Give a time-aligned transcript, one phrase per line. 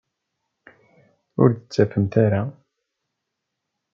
[1.41, 2.41] Ur d-ttadfemt ara.